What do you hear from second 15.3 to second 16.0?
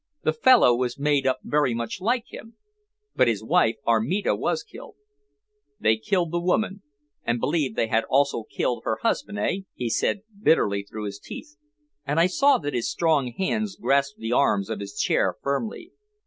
firmly.